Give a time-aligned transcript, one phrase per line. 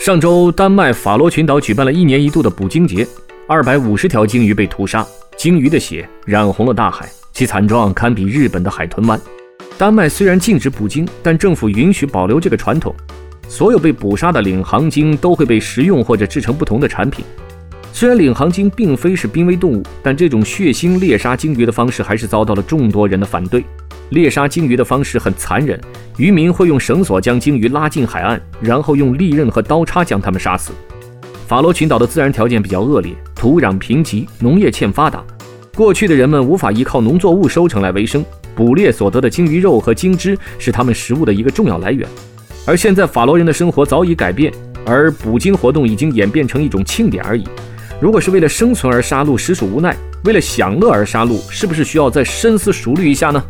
[0.00, 3.06] 上周，丹麦法罗群岛举办了一年一度的捕鲸节，
[3.46, 9.20] 二百五十条鲸鱼被屠杀，鲸鱼的血染红了大海，其惨状堪比日本的海豚湾。
[9.76, 12.94] 丹麦虽然禁止捕鲸，但政府允许保留这个传统。
[13.46, 17.22] 所有被捕杀的领航鲸都会被食用或者制成不同的产品。
[17.92, 23.62] 虽然领航鲸并非是濒危动物，但这种血腥猎杀鲸鱼的方式还是遭到了众多人的反对。
[24.10, 25.80] 猎杀鲸鱼的方式很残忍，
[26.16, 30.72] 渔民会用绳索将鲸鱼拉进海岸，然后用利刃和刀叉将它们杀死。
[31.46, 35.22] 法罗群岛的自然条件比较恶劣，土壤贫瘠，农业欠发达。
[35.76, 38.24] 过去的人们无法依靠农作物收成来维生，
[38.54, 42.08] 捕猎所得的鲸鱼肉和鲸脂是他们食物的一个重要来源。
[42.66, 44.52] 而现在，法罗人的生活早已改变，
[44.84, 47.44] 而捕鲸活动已经演变成一种庆典而已。
[48.00, 49.92] 如果是为了生存而杀戮，实属无奈；
[50.24, 53.42] 为了享乐而杀戮，是不是需要再深思熟虑一下呢？